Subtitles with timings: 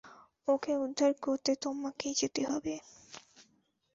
[0.47, 2.75] ওকে উদ্ধার করতে তোমাকেই যেতে হবে।